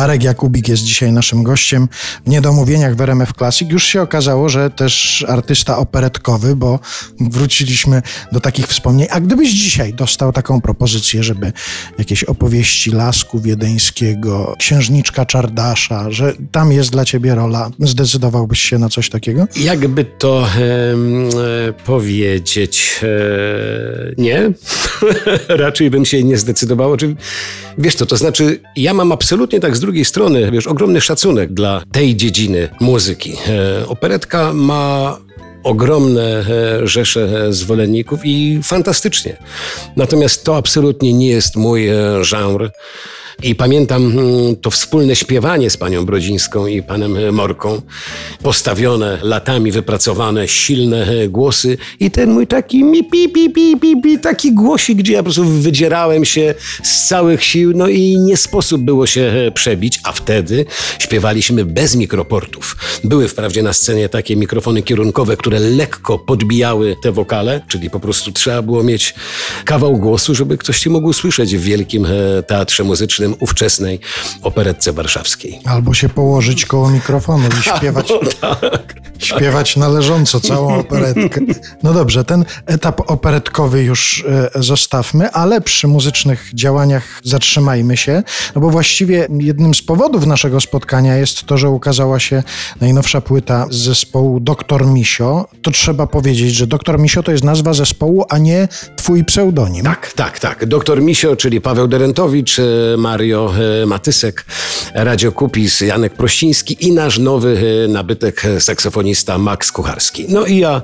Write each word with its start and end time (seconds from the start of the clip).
Arek 0.00 0.22
Jakubik 0.22 0.68
jest 0.68 0.82
dzisiaj 0.82 1.12
naszym 1.12 1.42
gościem 1.42 1.88
w 2.26 2.30
Niedomówieniach 2.30 2.96
w 2.96 3.00
RMF 3.00 3.32
Classic. 3.38 3.70
Już 3.70 3.84
się 3.84 4.02
okazało, 4.02 4.48
że 4.48 4.70
też 4.70 5.24
artysta 5.28 5.78
operetkowy, 5.78 6.56
bo 6.56 6.80
wróciliśmy 7.20 8.02
do 8.32 8.40
takich 8.40 8.66
wspomnień. 8.66 9.08
A 9.10 9.20
gdybyś 9.20 9.50
dzisiaj 9.50 9.94
dostał 9.94 10.32
taką 10.32 10.60
propozycję, 10.60 11.22
żeby 11.22 11.52
jakieś 11.98 12.24
opowieści 12.24 12.90
Lasku 12.90 13.40
Wiedeńskiego, 13.40 14.54
Księżniczka 14.58 15.26
Czardasza, 15.26 16.10
że 16.10 16.32
tam 16.52 16.72
jest 16.72 16.90
dla 16.90 17.04
ciebie 17.04 17.34
rola, 17.34 17.70
zdecydowałbyś 17.78 18.60
się 18.60 18.78
na 18.78 18.88
coś 18.88 19.10
takiego? 19.10 19.46
Jakby 19.56 20.04
to 20.04 20.46
e, 20.46 21.72
powiedzieć, 21.72 23.00
e, 23.02 24.12
nie. 24.18 24.52
Raczej 25.64 25.90
bym 25.90 26.04
się 26.04 26.24
nie 26.24 26.38
zdecydował. 26.38 26.96
Wiesz 27.78 27.94
co, 27.94 28.06
to 28.06 28.16
znaczy, 28.16 28.60
ja 28.76 28.94
mam 28.94 29.12
absolutnie 29.12 29.60
tak 29.60 29.76
z 29.76 29.80
drugiej 29.80 29.89
strony, 30.04 30.50
wiesz, 30.50 30.66
ogromny 30.66 31.00
szacunek 31.00 31.52
dla 31.52 31.82
tej 31.92 32.16
dziedziny 32.16 32.68
muzyki. 32.80 33.36
E, 33.48 33.88
operetka 33.88 34.52
ma 34.52 35.18
ogromne 35.62 36.22
e, 36.22 36.86
rzesze 36.86 37.52
zwolenników 37.52 38.20
i 38.24 38.60
fantastycznie. 38.62 39.36
Natomiast 39.96 40.44
to 40.44 40.56
absolutnie 40.56 41.12
nie 41.12 41.28
jest 41.28 41.56
mój 41.56 41.88
e, 41.88 42.24
żanr. 42.24 42.70
I 43.42 43.54
pamiętam 43.54 44.02
mm, 44.06 44.56
to 44.56 44.70
wspólne 44.70 45.16
śpiewanie 45.16 45.70
z 45.70 45.76
panią 45.76 46.04
Brodzińską 46.04 46.66
i 46.66 46.82
panem 46.82 47.34
Morką, 47.34 47.82
postawione 48.42 49.18
latami, 49.22 49.72
wypracowane, 49.72 50.48
silne 50.48 51.28
głosy. 51.28 51.78
I 52.00 52.10
ten 52.10 52.30
mój 52.30 52.46
taki 52.46 52.84
mi 52.84 53.04
pi, 53.04 53.28
pi, 53.28 53.50
pi, 53.50 53.76
pi, 53.76 54.02
pi, 54.02 54.18
taki 54.18 54.54
głosik, 54.54 54.98
gdzie 54.98 55.12
ja 55.12 55.18
po 55.18 55.24
prostu 55.24 55.44
wydzierałem 55.44 56.24
się 56.24 56.54
z 56.82 57.06
całych 57.06 57.44
sił, 57.44 57.72
no 57.74 57.88
i 57.88 58.16
nie 58.18 58.36
sposób 58.36 58.82
było 58.82 59.06
się 59.06 59.52
przebić, 59.54 60.00
a 60.04 60.12
wtedy 60.12 60.64
śpiewaliśmy 60.98 61.64
bez 61.64 61.96
mikroportów. 61.96 62.76
Były 63.04 63.28
wprawdzie 63.28 63.62
na 63.62 63.72
scenie 63.72 64.08
takie 64.08 64.36
mikrofony 64.36 64.82
kierunkowe, 64.82 65.36
które 65.36 65.60
lekko 65.60 66.18
podbijały 66.18 66.96
te 67.02 67.12
wokale, 67.12 67.60
czyli 67.68 67.90
po 67.90 68.00
prostu 68.00 68.32
trzeba 68.32 68.62
było 68.62 68.82
mieć 68.82 69.14
kawał 69.64 69.96
głosu, 69.96 70.34
żeby 70.34 70.58
ktoś 70.58 70.80
cię 70.80 70.90
mógł 70.90 71.12
słyszeć 71.12 71.56
w 71.56 71.60
wielkim 71.60 72.06
e, 72.06 72.42
teatrze 72.42 72.84
muzycznym 72.84 73.29
ówczesnej 73.40 74.00
operetce 74.42 74.92
warszawskiej. 74.92 75.60
Albo 75.64 75.94
się 75.94 76.08
położyć 76.08 76.66
koło 76.66 76.90
mikrofonu 76.90 77.48
i 77.60 77.62
śpiewać, 77.62 78.12
tak. 78.40 78.94
śpiewać 79.18 79.76
należąco 79.76 80.40
całą 80.40 80.78
operetkę. 80.78 81.40
No 81.82 81.92
dobrze, 81.92 82.24
ten 82.24 82.44
etap 82.66 83.10
operetkowy 83.10 83.82
już 83.82 84.24
e, 84.28 84.62
zostawmy, 84.62 85.30
ale 85.30 85.60
przy 85.60 85.88
muzycznych 85.88 86.50
działaniach 86.54 87.20
zatrzymajmy 87.24 87.96
się, 87.96 88.22
no 88.54 88.60
bo 88.60 88.70
właściwie 88.70 89.28
jednym 89.40 89.74
z 89.74 89.82
powodów 89.82 90.26
naszego 90.26 90.60
spotkania 90.60 91.16
jest 91.16 91.44
to, 91.44 91.58
że 91.58 91.70
ukazała 91.70 92.20
się 92.20 92.42
najnowsza 92.80 93.20
płyta 93.20 93.66
z 93.70 93.76
zespołu 93.76 94.40
Doktor 94.40 94.86
Misio. 94.86 95.48
To 95.62 95.70
trzeba 95.70 96.06
powiedzieć, 96.06 96.54
że 96.54 96.66
Doktor 96.66 96.98
Misio 96.98 97.22
to 97.22 97.32
jest 97.32 97.44
nazwa 97.44 97.74
zespołu, 97.74 98.24
a 98.28 98.38
nie 98.38 98.68
twój 98.96 99.24
pseudonim. 99.24 99.84
Tak, 99.84 100.12
tak, 100.12 100.38
tak. 100.38 100.66
Doktor 100.66 101.02
Misio, 101.02 101.36
czyli 101.36 101.60
Paweł 101.60 101.88
Derentowicz, 101.88 102.58
e, 102.58 102.96
Mario 103.20 103.52
e, 103.82 103.86
Matysek, 103.86 104.44
Radio 104.94 105.32
Kupis, 105.32 105.80
Janek 105.80 106.14
Prościński 106.14 106.76
i 106.80 106.92
nasz 106.92 107.18
nowy 107.18 107.62
e, 107.84 107.88
nabytek 107.88 108.44
e, 108.44 108.60
saksofonista 108.60 109.38
Max 109.38 109.72
Kucharski. 109.72 110.26
No 110.28 110.46
i 110.46 110.56
ja, 110.56 110.82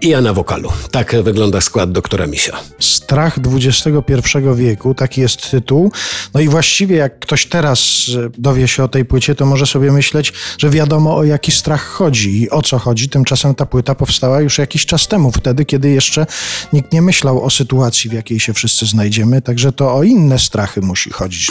i 0.00 0.08
ja 0.08 0.20
na 0.20 0.32
wokalu. 0.32 0.72
Tak 0.90 1.16
wygląda 1.22 1.60
skład 1.60 1.92
doktora 1.92 2.26
Misia. 2.26 2.56
Strach 2.80 3.38
XXI 3.54 4.38
wieku, 4.54 4.94
taki 4.94 5.20
jest 5.20 5.50
tytuł. 5.50 5.92
No 6.34 6.40
i 6.40 6.48
właściwie 6.48 6.96
jak 6.96 7.18
ktoś 7.18 7.46
teraz 7.46 8.10
dowie 8.38 8.68
się 8.68 8.84
o 8.84 8.88
tej 8.88 9.04
płycie, 9.04 9.34
to 9.34 9.46
może 9.46 9.66
sobie 9.66 9.92
myśleć, 9.92 10.32
że 10.58 10.70
wiadomo 10.70 11.16
o 11.16 11.24
jaki 11.24 11.52
strach 11.52 11.86
chodzi 11.86 12.42
i 12.42 12.50
o 12.50 12.62
co 12.62 12.78
chodzi. 12.78 13.08
Tymczasem 13.08 13.54
ta 13.54 13.66
płyta 13.66 13.94
powstała 13.94 14.40
już 14.40 14.58
jakiś 14.58 14.86
czas 14.86 15.08
temu, 15.08 15.32
wtedy, 15.32 15.64
kiedy 15.64 15.90
jeszcze 15.90 16.26
nikt 16.72 16.92
nie 16.92 17.02
myślał 17.02 17.44
o 17.44 17.50
sytuacji, 17.50 18.10
w 18.10 18.12
jakiej 18.12 18.40
się 18.40 18.54
wszyscy 18.54 18.86
znajdziemy. 18.86 19.42
Także 19.42 19.72
to 19.72 19.94
o 19.94 20.02
inne 20.02 20.38
strachy 20.38 20.80
musi 20.80 21.10
chodzić 21.10 21.50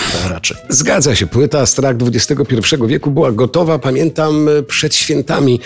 Zgadza 0.70 1.16
się. 1.16 1.28
Płyta 1.28 1.66
Strach 1.66 1.96
XXI 2.02 2.56
wieku 2.88 3.12
była 3.12 3.32
gotowa, 3.32 3.80
pamiętam, 3.80 4.50
przed 4.68 4.96
świętami 4.96 5.60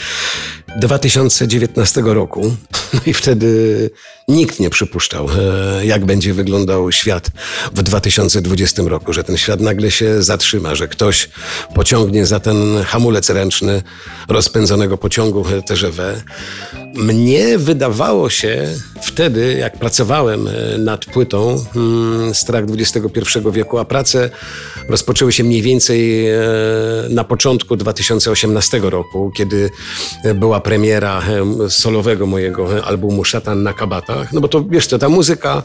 2019 0.80 2.02
roku. 2.06 2.42
No 2.94 3.00
i 3.06 3.14
wtedy 3.14 3.90
nikt 4.28 4.60
nie 4.60 4.70
przypuszczał, 4.70 5.28
e, 5.30 5.86
jak 5.86 6.06
będzie 6.06 6.34
wyglądał 6.34 6.92
świat 6.92 7.32
w 7.74 7.84
2020 7.84 8.84
roku, 8.86 9.14
że 9.14 9.24
ten 9.24 9.38
świat 9.38 9.60
nagle 9.60 9.92
się 9.92 10.24
zatrzyma, 10.24 10.76
że 10.76 10.88
ktoś 10.88 11.30
pociągnie 11.76 12.26
za 12.26 12.40
ten 12.40 12.84
hamulec 12.84 13.30
ręczny 13.30 13.84
rozpędzonego 14.30 14.98
pociągu 14.98 15.46
TGV. 15.68 16.22
Mnie 16.96 17.58
wydawało 17.58 18.30
się 18.30 18.68
wtedy, 19.02 19.54
jak 19.60 19.78
pracowałem 19.78 20.48
e, 20.48 20.78
nad 20.78 21.06
płytą 21.06 21.66
hmm, 21.74 22.36
Strach 22.36 22.64
XXI 22.70 23.40
wieku, 23.52 23.78
a 23.78 23.86
prace 23.86 24.30
rozpoczęły 24.90 25.32
się 25.32 25.44
mniej 25.44 25.62
więcej 25.62 26.28
e, 26.30 26.40
na 27.10 27.24
początku 27.24 27.76
2018 27.76 28.80
roku, 28.80 29.32
kiedy 29.36 29.70
była 30.36 30.61
premiera 30.62 31.22
solowego 31.70 32.26
mojego 32.26 32.86
albumu 32.86 33.24
Szatan 33.24 33.64
na 33.64 33.74
kabatach. 33.74 34.34
No 34.34 34.42
bo 34.42 34.48
to 34.48 34.64
wiesz, 34.70 34.88
to 34.88 35.00
ta 35.00 35.10
muzyka, 35.10 35.64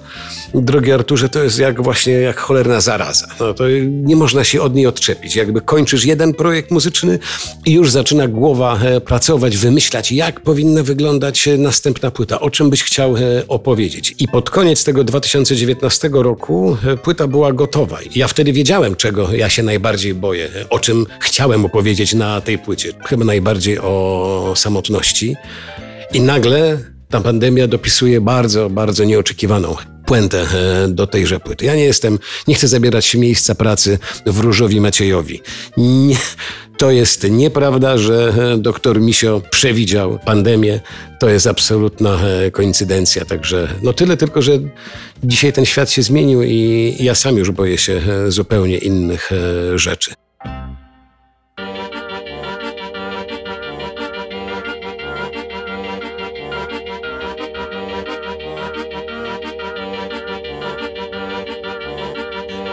drogi 0.55 0.93
Arturze, 0.93 1.29
to 1.29 1.45
jest 1.45 1.59
jak 1.59 1.83
właśnie 1.83 2.13
jak 2.13 2.39
cholerna 2.39 2.81
zaraza. 2.81 3.27
No 3.41 3.55
to 3.55 3.65
nie 3.87 4.17
można 4.17 4.45
się 4.45 4.63
od 4.63 4.75
niej 4.75 4.87
odczepić. 4.87 5.37
Jakby 5.37 5.61
kończysz 5.61 6.05
jeden 6.05 6.35
projekt 6.35 6.71
muzyczny 6.71 7.19
i 7.67 7.73
już 7.73 7.91
zaczyna 7.91 8.29
głowa 8.29 8.79
pracować, 9.05 9.57
wymyślać, 9.57 10.13
jak 10.13 10.41
powinna 10.41 10.83
wyglądać 10.83 11.49
następna 11.59 12.11
płyta, 12.11 12.41
o 12.41 12.51
czym 12.51 12.71
byś 12.71 12.83
chciał 12.83 13.15
opowiedzieć. 13.49 14.15
I 14.19 14.29
pod 14.29 14.51
koniec 14.51 14.85
tego 14.85 15.05
2019 15.05 16.11
roku 16.13 16.77
płyta 17.03 17.27
była 17.27 17.53
gotowa. 17.53 17.99
Ja 18.15 18.29
wtedy 18.29 18.53
wiedziałem, 18.53 18.97
czego 18.97 19.33
ja 19.33 19.49
się 19.49 19.63
najbardziej 19.63 20.15
boję, 20.15 20.49
o 20.71 20.79
czym 20.79 21.07
chciałem 21.21 21.65
opowiedzieć 21.65 22.15
na 22.15 22.41
tej 22.41 22.59
płycie. 22.59 22.93
Chyba 23.07 23.25
najbardziej 23.25 23.79
o 23.79 24.53
samotności. 24.57 24.86
I 26.13 26.21
nagle 26.21 26.79
ta 27.11 27.21
pandemia 27.21 27.69
dopisuje 27.69 28.21
bardzo, 28.21 28.71
bardzo 28.71 29.05
nieoczekiwaną 29.05 29.77
puentę 30.07 30.43
e, 30.43 30.89
do 30.89 31.07
tejże 31.07 31.41
płyty. 31.41 31.65
Ja 31.65 31.75
nie 31.75 31.85
jestem, 31.85 32.19
nie 32.49 32.55
chcę 32.55 32.69
zabierać 32.69 33.15
miejsca 33.15 33.55
pracy 33.55 33.99
w 34.27 34.41
Różowi 34.41 34.81
Maciejowi. 34.81 35.41
Nie, 35.77 36.17
to 36.79 36.91
jest 36.91 37.31
nieprawda, 37.31 37.99
że 37.99 38.33
e, 38.55 38.59
doktor 38.59 39.01
Misio 39.01 39.43
przewidział 39.51 40.19
pandemię. 40.25 40.81
To 41.21 41.29
jest 41.29 41.47
absolutna 41.47 42.19
e, 42.21 42.51
koincydencja. 42.51 43.25
Także 43.25 43.69
no 43.83 43.93
tyle 43.93 44.17
tylko, 44.17 44.43
że 44.43 44.53
dzisiaj 45.25 45.53
ten 45.53 45.65
świat 45.65 45.91
się 45.91 46.03
zmienił 46.03 46.43
i 46.43 46.95
ja 47.01 47.15
sam 47.15 47.37
już 47.37 47.51
boję 47.51 47.79
się 47.79 48.03
zupełnie 48.29 48.79
innych 48.79 49.31
rzeczy. 49.75 50.26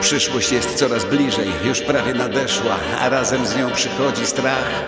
Przyszłość 0.04 0.52
jest 0.52 0.76
coraz 0.76 1.06
bliżej, 1.06 1.52
już 1.66 1.82
prawie 1.82 2.14
nadeszła, 2.14 2.76
a 3.02 3.10
razem 3.10 3.46
z 3.46 3.56
nią 3.56 3.72
przychodzi 3.72 4.26
strach. 4.26 4.86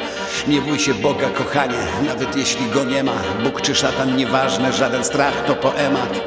Nie 0.47 0.61
bój 0.61 0.79
się 0.79 0.93
Boga, 0.93 1.29
kochanie, 1.29 1.77
nawet 2.05 2.35
jeśli 2.35 2.69
go 2.69 2.83
nie 2.83 3.03
ma. 3.03 3.11
Bóg 3.43 3.61
czy 3.61 3.75
szatan, 3.75 4.15
nieważne, 4.15 4.73
żaden 4.73 5.03
strach 5.03 5.45
to 5.47 5.55
poemat. 5.55 6.19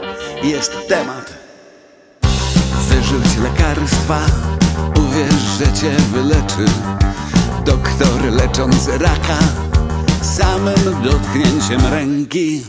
Jest 0.43 0.89
temat. 0.89 1.35
Wyrzuć 2.89 3.37
lekarstwa, 3.43 4.21
uwierz, 4.97 5.43
że 5.59 5.81
cię 5.81 5.91
wyleczy. 6.13 6.73
Doktor 7.65 8.33
leczący 8.33 8.99
raka, 8.99 9.39
samym 10.23 11.03
dotknięciem 11.03 11.87
ręki. 11.93 12.63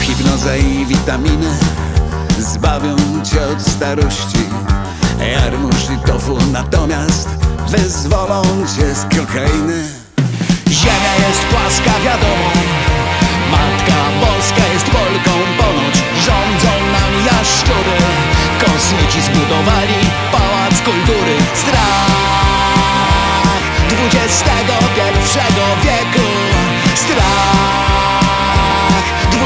Hipnoza 0.00 0.56
i 0.56 0.86
witaminy 0.86 1.56
zbawią 2.38 2.96
cię 3.24 3.46
od 3.46 3.62
starości. 3.62 4.38
Jarmuż 5.20 5.90
i 5.94 6.06
tofu 6.06 6.38
natomiast 6.52 7.28
wyzwolą 7.68 8.42
cię 8.42 8.94
z 8.94 9.02
kokainy. 9.02 9.82
Ziemia 10.68 11.14
jest 11.28 11.42
płaska, 11.50 12.00
wiadomo. 12.04 12.50
Matka 13.50 13.98
Boska 14.20 14.72
jest 14.72 14.86
Polką 14.86 15.32
ponoć 15.58 15.96
Rządzą 16.24 16.72
nam 16.92 17.26
jaszczury. 17.26 17.98
Kosmici 18.60 19.22
zbudowali 19.22 20.00
pałac 20.32 20.74
kultury. 20.84 21.36
Strach 21.54 22.26
XXI 24.14 24.70
wieku. 25.84 26.26
Strach 26.94 27.56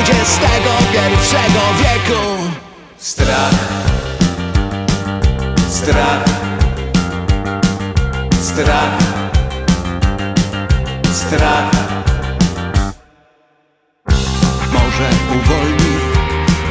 XXI 0.09 1.37
wieku. 1.81 2.23
Strach, 2.99 3.90
strach, 8.61 8.99
strach. 11.13 11.71
Może 14.73 15.09
uwolni 15.37 15.95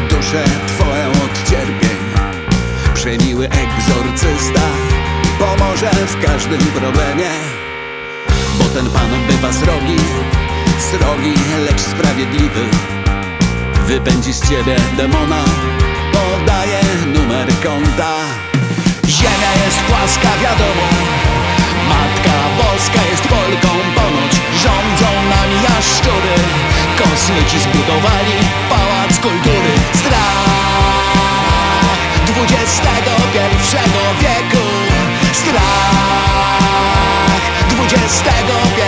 duszę 0.10 0.44
Twoją 0.68 1.10
od 1.12 1.50
cierpień. 1.50 2.00
Przemiły 2.94 3.50
egzorcysta 3.50 4.62
pomoże 5.40 5.90
w 5.90 6.26
każdym 6.26 6.60
problemie. 6.60 7.30
Bo 8.60 8.66
ten 8.66 8.90
Pan 8.90 9.10
bywa 9.28 9.54
srogi, 9.54 10.00
srogi, 10.92 11.34
lecz 11.66 11.82
sprawiedliwy. 11.82 12.66
Wypędzi 13.88 14.34
z 14.34 14.50
ciebie 14.50 14.76
demona 14.98 15.44
Podaje 16.12 16.82
numer 17.14 17.48
konta 17.64 18.14
Ziemia 19.08 19.66
jest 19.66 19.80
płaska, 19.80 20.30
wiadomo 20.42 20.99
Kosmici 27.50 27.70
zbudowali 27.70 28.34
Pałac 28.70 29.20
Kultury. 29.20 29.74
Strach 29.94 30.40
XXI 32.28 33.00
wieku. 34.22 34.66
Strach 35.34 36.30
XXI 37.94 38.80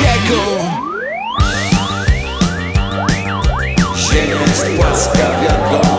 wieku. 0.00 0.42
Ziemia 3.96 4.40
jest 4.40 4.66
płaska, 4.76 5.26
wiadomo 5.42 5.95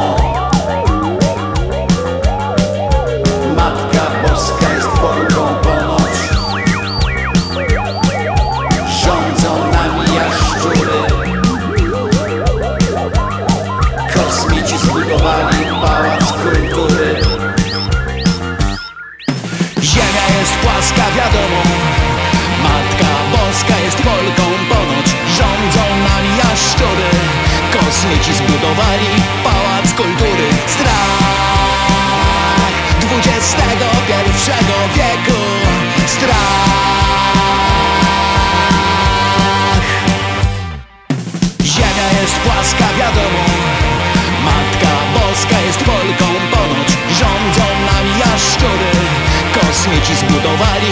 Kosmici 14.47 14.77
zbudowali 14.77 15.57
Pałac 15.81 16.31
Kultury. 16.31 17.15
Ziemia 19.81 20.25
jest 20.39 20.53
płaska, 20.63 21.05
wiadomo. 21.15 21.61
Matka 22.63 23.09
Boska 23.31 23.79
jest 23.79 23.97
Polką 23.97 24.43
ponoć. 24.69 25.07
Rządzą 25.37 25.83
nami 26.07 26.37
jaszczury. 26.37 27.07
Kosmici 27.73 28.33
zbudowali 28.33 29.07
Pałac 29.43 29.93
Kultury 29.93 30.46
Kosmici 50.07 50.25
zbudowali 50.25 50.91